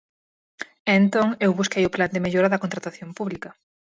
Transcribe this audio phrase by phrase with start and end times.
[0.89, 3.49] E entón eu busquei o Plan de mellora da contratación pública.